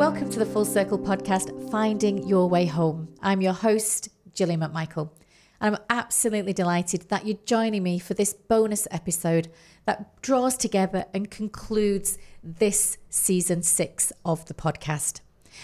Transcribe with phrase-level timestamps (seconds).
[0.00, 3.12] Welcome to the Full Circle podcast, Finding Your Way Home.
[3.20, 5.10] I'm your host, Gillian McMichael,
[5.60, 9.50] and I'm absolutely delighted that you're joining me for this bonus episode
[9.84, 15.20] that draws together and concludes this season six of the podcast.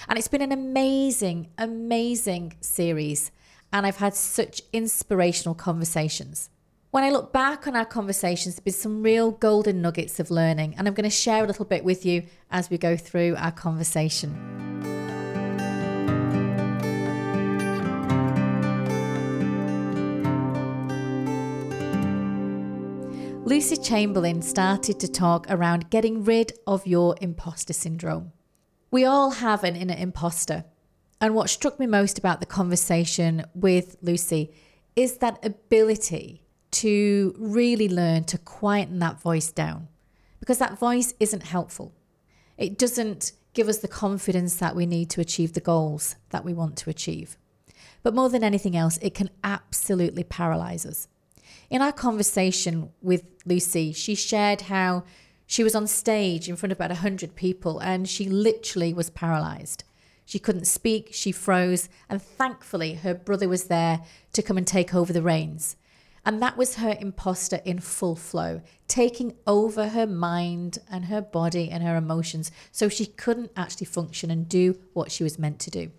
[0.07, 3.31] And it's been an amazing, amazing series,
[3.73, 6.51] and I've had such inspirational conversations.
[6.93, 10.77] When I look back on our conversations, there's been some real golden nuggets of learning,
[10.79, 13.51] and I'm going to share a little bit with you as we go through our
[13.51, 14.33] conversation.
[23.45, 28.33] Lucy Chamberlain started to talk around getting rid of your imposter syndrome.
[28.91, 30.65] We all have an inner imposter.
[31.21, 34.53] And what struck me most about the conversation with Lucy
[34.95, 36.46] is that ability
[36.83, 39.89] to really learn to quieten that voice down
[40.41, 41.95] because that voice isn't helpful.
[42.59, 46.53] It doesn't give us the confidence that we need to achieve the goals that we
[46.53, 47.39] want to achieve.
[48.03, 51.09] But more than anything else, it can absolutely paralyze us.
[51.71, 55.05] In our conversation with Lucy, she shared how
[55.47, 59.85] she was on stage in front of about 100 people and she literally was paralyzed.
[60.27, 64.03] She couldn't speak, she froze, and thankfully her brother was there
[64.35, 65.77] to come and take over the reins.
[66.27, 71.71] And that was her imposter in full flow, taking over her mind and her body
[71.71, 75.71] and her emotions so she couldn't actually function and do what she was meant to
[75.71, 75.93] do.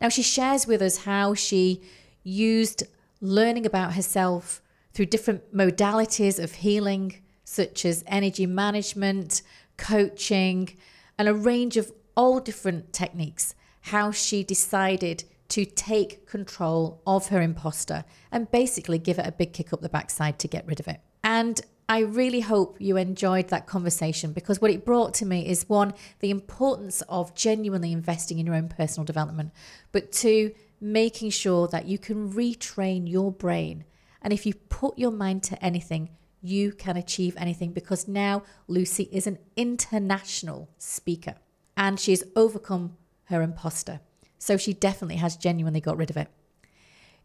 [0.00, 1.80] Now, she shares with us how she
[2.24, 2.82] used
[3.20, 4.60] learning about herself
[4.92, 9.42] through different modalities of healing, such as energy management,
[9.76, 10.76] coaching,
[11.16, 17.42] and a range of all different techniques, how she decided to take control of her
[17.42, 20.88] imposter and basically give it a big kick up the backside to get rid of
[20.88, 20.98] it.
[21.22, 25.68] And I really hope you enjoyed that conversation because what it brought to me is
[25.68, 29.52] one, the importance of genuinely investing in your own personal development,
[29.92, 33.84] but two, making sure that you can retrain your brain.
[34.22, 36.08] And if you put your mind to anything,
[36.40, 41.34] you can achieve anything because now Lucy is an international speaker
[41.76, 44.00] and she's overcome her imposter.
[44.42, 46.26] So she definitely has genuinely got rid of it.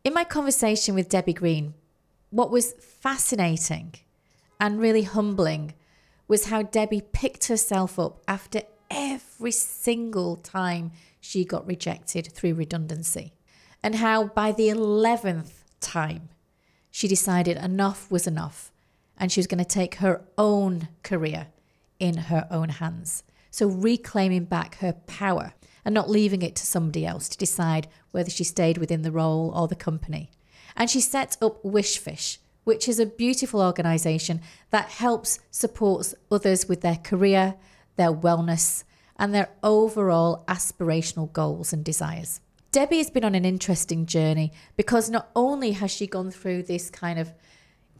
[0.04, 1.74] In my conversation with Debbie Green,
[2.30, 3.96] what was fascinating
[4.60, 5.74] and really humbling
[6.28, 8.62] was how Debbie picked herself up after
[8.92, 13.34] every single time she got rejected through redundancy,
[13.82, 16.30] and how by the 11th time
[16.92, 18.72] she decided enough was enough
[19.18, 21.48] and she was going to take her own career
[22.00, 23.24] in her own hands.
[23.50, 25.56] So reclaiming back her power
[25.88, 29.54] and not leaving it to somebody else to decide whether she stayed within the role
[29.56, 30.30] or the company.
[30.76, 36.82] And she set up Wishfish, which is a beautiful organisation that helps supports others with
[36.82, 37.56] their career,
[37.96, 38.84] their wellness,
[39.16, 42.42] and their overall aspirational goals and desires.
[42.74, 46.90] Debbie has been on an interesting journey because not only has she gone through this
[46.90, 47.32] kind of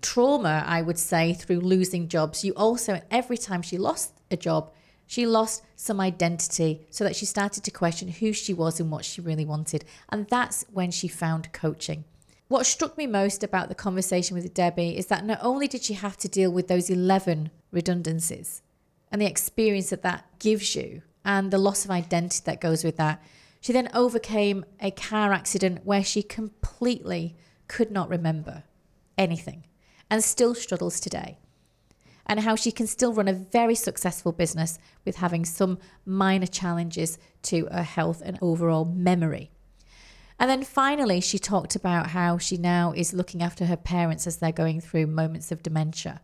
[0.02, 4.74] trauma, I would say, through losing jobs, you also, every time she lost a job,
[5.08, 9.06] she lost some identity so that she started to question who she was and what
[9.06, 9.86] she really wanted.
[10.10, 12.04] And that's when she found coaching.
[12.50, 15.94] What struck me most about the conversation with Debbie is that not only did she
[15.94, 18.62] have to deal with those 11 redundancies
[19.12, 22.98] and the experience that that gives you and the loss of identity that goes with
[22.98, 23.24] that,
[23.62, 27.36] she then overcame a car accident where she completely
[27.68, 28.64] could not remember
[29.18, 29.64] anything
[30.10, 31.38] and still struggles today
[32.28, 37.18] and how she can still run a very successful business with having some minor challenges
[37.42, 39.50] to her health and overall memory.
[40.40, 44.38] And then finally, she talked about how she now is looking after her parents as
[44.38, 46.22] they're going through moments of dementia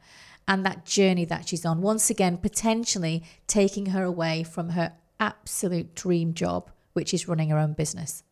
[0.48, 1.82] and that journey that she's on.
[1.82, 7.58] Once again, potentially taking her away from her absolute dream job, which is running her
[7.58, 8.24] own business.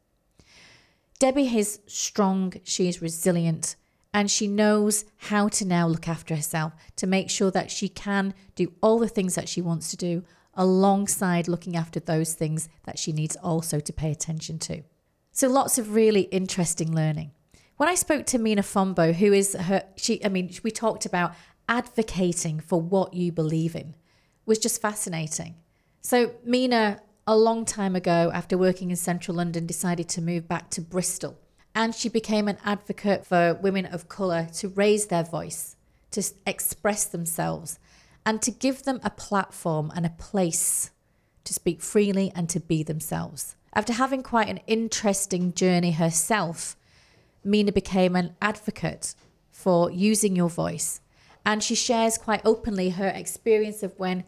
[1.19, 3.75] Debbie is strong, she is resilient,
[4.13, 8.33] and she knows how to now look after herself to make sure that she can
[8.55, 10.23] do all the things that she wants to do
[10.53, 14.83] alongside looking after those things that she needs also to pay attention to.
[15.31, 17.31] So lots of really interesting learning.
[17.77, 21.33] When I spoke to Mena Fombo, who is her, she, I mean, we talked about
[21.69, 23.95] advocating for what you believe in,
[24.45, 25.55] was just fascinating.
[26.01, 30.69] So Mena, a long time ago, after working in central London, decided to move back
[30.71, 31.37] to Bristol
[31.73, 35.75] and she became an advocate for women of colour to raise their voice,
[36.11, 37.79] to express themselves,
[38.25, 40.91] and to give them a platform and a place
[41.43, 43.55] to speak freely and to be themselves.
[43.73, 46.75] After having quite an interesting journey herself,
[47.43, 49.15] Mena became an advocate
[49.49, 50.99] for using your voice.
[51.45, 54.23] And she shares quite openly her experience of when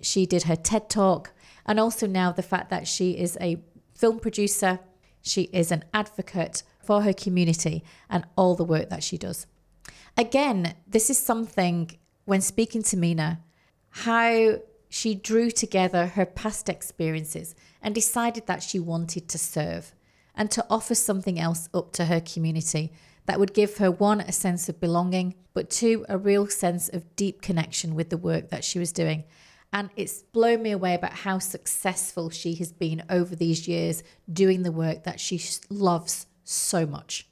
[0.00, 1.32] she did her TED talk
[1.68, 3.58] And also now the fact that she is a
[3.94, 4.80] film producer,
[5.20, 9.46] she is an advocate for her community and all the work that she does.
[10.16, 11.90] Again, this is something
[12.24, 13.40] when speaking to Mena,
[13.90, 19.94] how she drew together her past experiences and decided that she wanted to serve
[20.34, 22.90] and to offer something else up to her community
[23.26, 27.14] that would give her one, a sense of belonging, but two, a real sense of
[27.16, 29.24] deep connection with the work that she was doing.
[29.74, 34.02] And it's blown me away about how successful she has been over these years
[34.32, 35.38] doing the work that she
[35.68, 37.28] loves so much.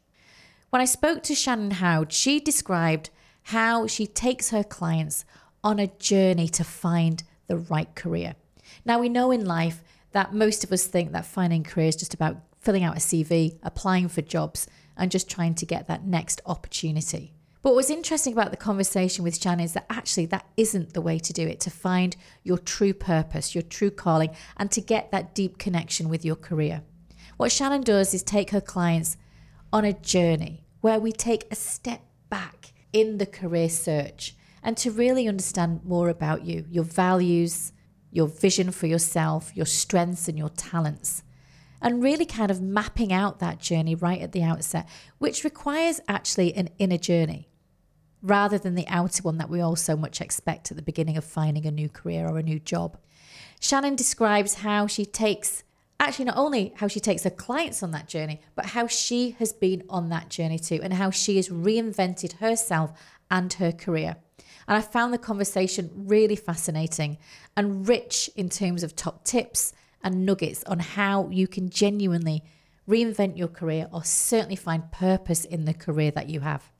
[0.71, 3.11] When I spoke to Shannon Howd, she described
[3.45, 5.25] how she takes her clients
[5.63, 8.35] on a journey to find the right career.
[8.85, 9.83] Now, we know in life
[10.13, 13.01] that most of us think that finding a career is just about filling out a
[13.01, 14.67] CV, applying for jobs,
[14.97, 17.33] and just trying to get that next opportunity.
[17.63, 21.01] But what was interesting about the conversation with Shannon is that actually that isn't the
[21.01, 25.11] way to do it, to find your true purpose, your true calling, and to get
[25.11, 26.83] that deep connection with your career.
[27.37, 29.17] What Shannon does is take her clients
[29.73, 34.91] on a journey where we take a step back in the career search and to
[34.91, 37.73] really understand more about you, your values,
[38.11, 41.23] your vision for yourself, your strengths, and your talents
[41.81, 44.89] and really kind of mapping out that journey right at the outset,
[45.19, 47.49] which requires actually an inner journey
[48.23, 51.25] rather than the outer one that we all so much expect at the beginning of
[51.25, 52.97] finding a new career or a new job.
[53.61, 55.63] Shannon describes how she takes,
[56.01, 59.53] actually, not only how she takes her clients on that journey, but how she has
[59.53, 62.93] been on that journey too, and how she has reinvented herself
[63.31, 64.17] and her career.
[64.69, 67.19] And I found the conversation really fascinating
[67.57, 69.73] and rich in terms of top tips
[70.03, 72.43] and nuggets on how you can genuinely
[72.89, 76.71] reinvent your career or certainly find purpose in the career that you have.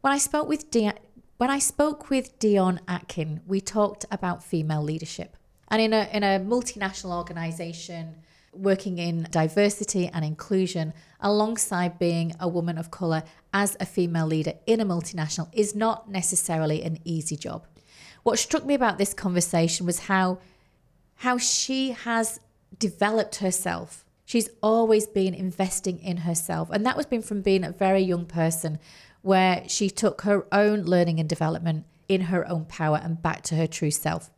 [0.00, 0.94] When I spoke with De-
[1.38, 5.36] when I spoke with Dionne Atkin, we talked about female leadership.
[5.68, 8.16] And in a in a multinational organization
[8.52, 13.22] working in diversity and inclusion alongside being a woman of color
[13.52, 17.66] as a female leader in a multinational is not necessarily an easy job.
[18.22, 20.38] What struck me about this conversation was how
[21.16, 22.40] how she has
[22.78, 24.04] developed herself.
[24.24, 26.68] She's always been investing in herself.
[26.70, 28.78] And that was been from being a very young person
[29.20, 33.54] where she took her own learning and development in her own power and back to
[33.54, 34.30] her true self.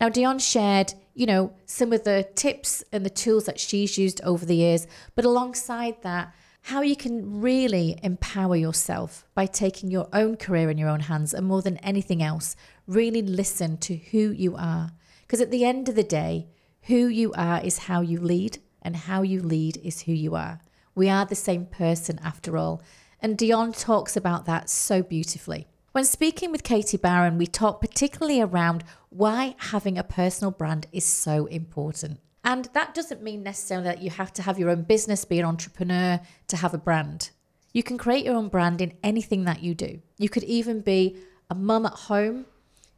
[0.00, 4.22] Now, Dionne shared, you know, some of the tips and the tools that she's used
[4.22, 10.08] over the years, but alongside that, how you can really empower yourself by taking your
[10.12, 12.56] own career in your own hands and more than anything else,
[12.86, 14.90] really listen to who you are.
[15.22, 16.48] Because at the end of the day,
[16.82, 20.60] who you are is how you lead, and how you lead is who you are.
[20.94, 22.82] We are the same person after all.
[23.20, 25.68] And Dionne talks about that so beautifully.
[25.92, 31.04] When speaking with Katie Barron, we talk particularly around why having a personal brand is
[31.04, 32.20] so important.
[32.44, 35.44] And that doesn't mean necessarily that you have to have your own business, be an
[35.44, 37.30] entrepreneur to have a brand.
[37.72, 40.00] You can create your own brand in anything that you do.
[40.16, 41.16] You could even be
[41.50, 42.46] a mum at home,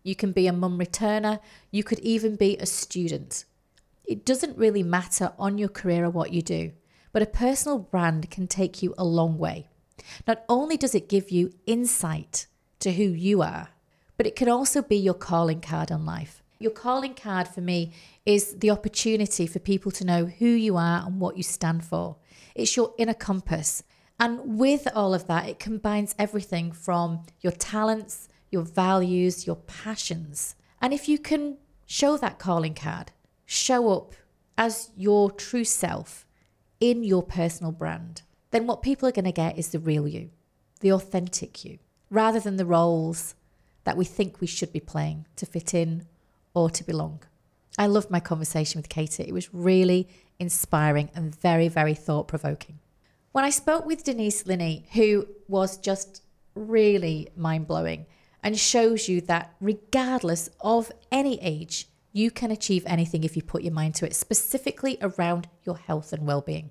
[0.03, 1.41] you can be a mum returner,
[1.71, 3.47] you could even be a student.
[4.05, 6.73] It doesn't really matter on your career or what you do,
[7.11, 9.69] but a personal brand can take you a long way.
[10.27, 12.49] Not only does it give you insight
[12.83, 13.69] to who you are,
[14.17, 16.43] but it can also be your calling card on life.
[16.59, 17.93] Your calling card for me
[18.25, 22.17] is the opportunity for people to know who you are and what you stand for.
[22.55, 23.83] It's your inner compass.
[24.21, 30.55] And with all of that, it combines everything from your talents, your values, your passions.
[30.81, 33.11] And if you can show that calling card,
[33.45, 34.15] show up
[34.57, 36.27] as your true self
[36.79, 40.31] in your personal brand, then what people are going to get is the real you,
[40.81, 41.79] the authentic you,
[42.13, 43.35] rather than the roles
[43.85, 46.07] that we think we should be playing to fit in
[46.55, 47.21] or to belong.
[47.79, 49.25] I loved my conversation with Katie.
[49.25, 50.07] It was really
[50.39, 52.79] inspiring and very, very thought provoking.
[53.33, 56.23] When I spoke with Denise Linney, who was just
[56.55, 58.05] really mind blowing
[58.43, 63.63] and shows you that regardless of any age, you can achieve anything if you put
[63.63, 66.71] your mind to it, specifically around your health and well being.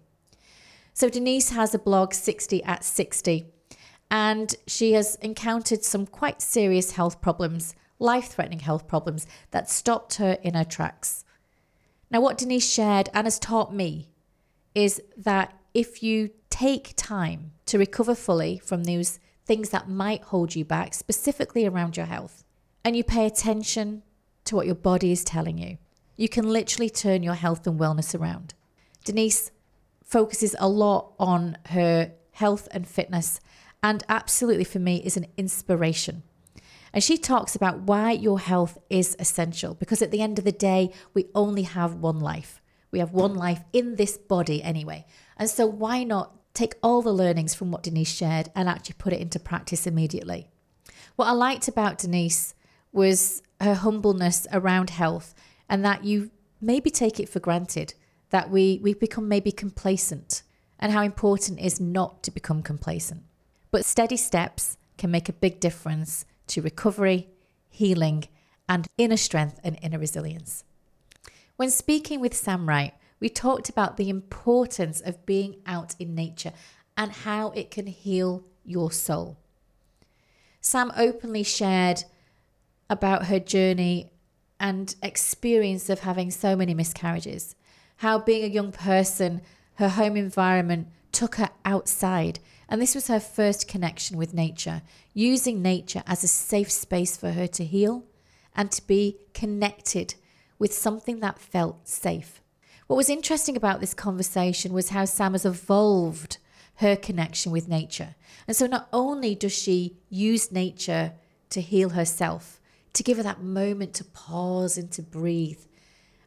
[0.93, 3.47] So, Denise has a blog, 60 at 60,
[4.11, 10.15] and she has encountered some quite serious health problems, life threatening health problems that stopped
[10.15, 11.23] her in her tracks.
[12.11, 14.09] Now, what Denise shared and has taught me
[14.75, 20.55] is that if you take time to recover fully from those things that might hold
[20.55, 22.43] you back, specifically around your health,
[22.83, 24.03] and you pay attention
[24.43, 25.77] to what your body is telling you.
[26.17, 28.53] You can literally turn your health and wellness around.
[29.05, 29.51] Denise
[30.03, 33.39] focuses a lot on her health and fitness,
[33.83, 36.23] and absolutely for me is an inspiration.
[36.93, 40.51] And she talks about why your health is essential because at the end of the
[40.51, 42.61] day, we only have one life.
[42.91, 45.05] We have one life in this body anyway.
[45.37, 49.13] And so, why not take all the learnings from what Denise shared and actually put
[49.13, 50.49] it into practice immediately?
[51.15, 52.53] What I liked about Denise
[52.91, 55.33] was her humbleness around health
[55.69, 57.93] and that you maybe take it for granted,
[58.29, 60.43] that we, we become maybe complacent,
[60.77, 63.23] and how important it is not to become complacent.
[63.71, 67.29] But steady steps can make a big difference to recovery,
[67.69, 68.25] healing,
[68.67, 70.65] and inner strength and inner resilience.
[71.55, 76.51] When speaking with Sam Wright, we talked about the importance of being out in nature
[76.97, 79.37] and how it can heal your soul.
[80.59, 82.03] Sam openly shared
[82.89, 84.11] about her journey
[84.59, 87.55] and experience of having so many miscarriages,
[87.97, 89.41] how being a young person,
[89.75, 92.39] her home environment took her outside
[92.71, 94.81] and this was her first connection with nature,
[95.13, 98.05] using nature as a safe space for her to heal
[98.55, 100.15] and to be connected
[100.57, 102.41] with something that felt safe.
[102.87, 106.37] What was interesting about this conversation was how Sam has evolved
[106.75, 108.15] her connection with nature.
[108.47, 111.11] And so not only does she use nature
[111.49, 112.61] to heal herself,
[112.93, 115.59] to give her that moment to pause and to breathe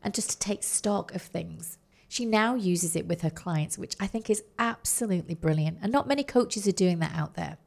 [0.03, 3.97] and just to take stock of things, she now uses it with her clients, which
[3.99, 5.79] I think is absolutely brilliant.
[5.83, 7.59] And not many coaches are doing that out there.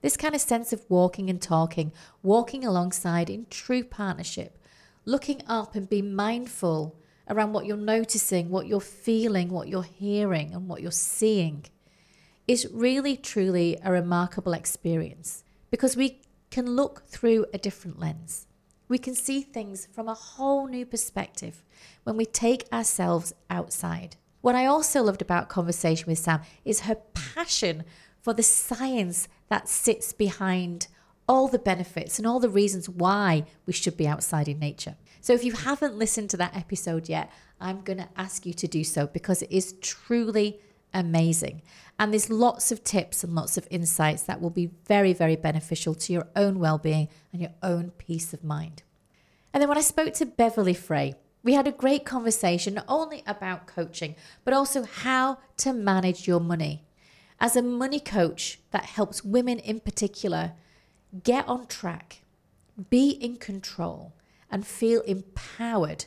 [0.00, 1.92] This kind of sense of walking and talking,
[2.22, 4.58] walking alongside in true partnership,
[5.04, 6.96] looking up and being mindful
[7.28, 11.64] around what you're noticing, what you're feeling, what you're hearing, and what you're seeing
[12.46, 18.47] is really, truly a remarkable experience because we can look through a different lens.
[18.88, 21.62] We can see things from a whole new perspective
[22.04, 24.16] when we take ourselves outside.
[24.40, 27.84] What I also loved about conversation with Sam is her passion
[28.22, 30.88] for the science that sits behind
[31.28, 34.96] all the benefits and all the reasons why we should be outside in nature.
[35.20, 37.30] So if you haven't listened to that episode yet,
[37.60, 40.60] I'm going to ask you to do so because it is truly
[40.92, 41.62] amazing.
[41.98, 45.94] And there's lots of tips and lots of insights that will be very, very beneficial
[45.94, 48.82] to your own well being and your own peace of mind.
[49.52, 53.22] And then when I spoke to Beverley Frey, we had a great conversation not only
[53.26, 54.14] about coaching,
[54.44, 56.84] but also how to manage your money.
[57.40, 60.52] As a money coach that helps women in particular
[61.22, 62.22] get on track,
[62.90, 64.14] be in control,
[64.50, 66.06] and feel empowered,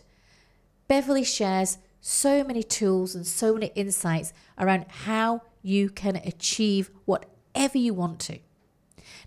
[0.88, 7.78] Beverley shares so many tools and so many insights around how you can achieve whatever
[7.78, 8.40] you want to.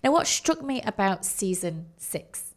[0.02, 2.54] Now, what struck me about season six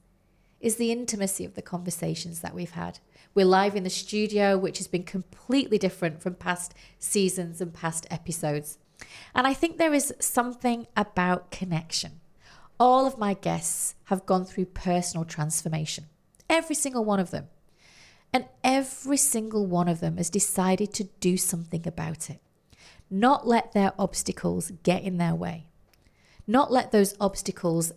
[0.59, 2.99] is the intimacy of the conversations that we've had.
[3.35, 8.07] We're live in the studio, which has been completely different from past seasons and past
[8.09, 8.79] episodes.
[9.35, 12.19] And I think there is something about connection.
[12.79, 16.05] All of my guests have gone through personal transformation,
[16.49, 17.47] every single one of them.
[18.33, 22.41] And every single one of them has decided to do something about it.
[23.09, 25.67] Not let their obstacles get in their way.
[26.45, 27.91] Not let those obstacles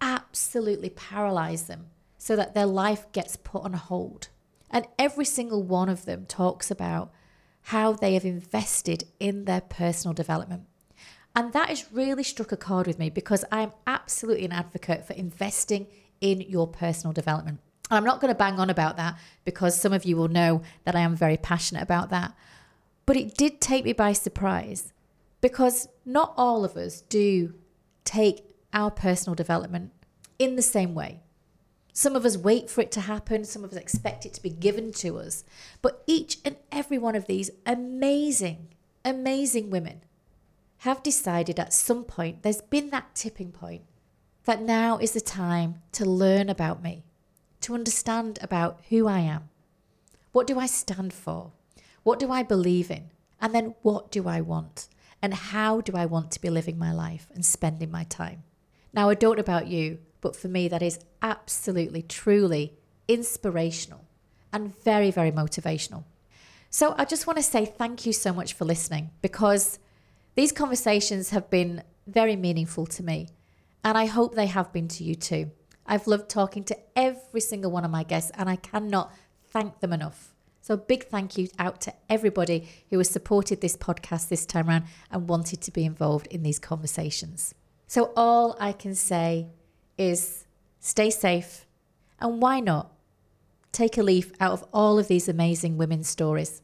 [0.00, 1.86] absolutely paralyze them
[2.18, 4.28] so that their life gets put on hold.
[4.70, 7.12] And every single one of them talks about
[7.68, 10.64] how they have invested in their personal development.
[11.36, 15.14] And that has really struck a chord with me because I'm absolutely an advocate for
[15.14, 15.86] investing
[16.20, 17.60] in your personal development.
[17.90, 20.96] I'm not going to bang on about that because some of you will know that
[20.96, 22.34] I am very passionate about that.
[23.06, 24.92] But it did take me by surprise
[25.40, 27.54] because not all of us do
[28.04, 29.92] take our personal development
[30.38, 31.20] in the same way.
[31.92, 34.50] Some of us wait for it to happen, some of us expect it to be
[34.50, 35.44] given to us.
[35.80, 38.68] But each and every one of these amazing,
[39.04, 40.00] amazing women
[40.78, 43.82] have decided at some point, there's been that tipping point,
[44.44, 47.04] that now is the time to learn about me
[47.64, 49.48] to understand about who I am.
[50.32, 51.52] What do I stand for?
[52.02, 53.10] What do I believe in?
[53.40, 54.88] And then what do I want?
[55.22, 58.42] And how do I want to be living my life and spending my time?
[58.92, 62.74] Now, I don't know about you, but for me, that is absolutely, truly
[63.08, 64.04] inspirational
[64.52, 66.04] and very, very motivational.
[66.70, 69.78] So I just want to say thank you so much for listening because
[70.34, 73.28] these conversations have been very meaningful to me.
[73.82, 75.50] And I hope they have been to you too.
[75.86, 79.12] I've loved talking to every single one of my guests, and I cannot
[79.48, 80.34] thank them enough.
[80.60, 84.68] So, a big thank you out to everybody who has supported this podcast this time
[84.68, 87.54] around and wanted to be involved in these conversations.
[87.86, 89.48] So, all I can say
[89.98, 90.46] is
[90.80, 91.66] stay safe,
[92.18, 92.92] and why not
[93.72, 96.62] take a leaf out of all of these amazing women's stories?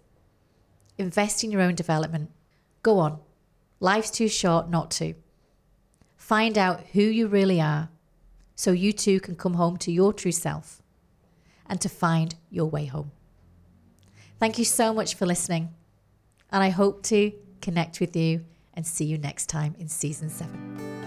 [0.96, 2.30] Invest in your own development.
[2.82, 3.18] Go on.
[3.80, 5.14] Life's too short not to.
[6.16, 7.90] Find out who you really are
[8.60, 10.82] so you too can come home to your true self
[11.66, 13.10] and to find your way home.
[14.38, 15.70] Thank you so much for listening,
[16.50, 20.99] and I hope to connect with you and see you next time in season seven.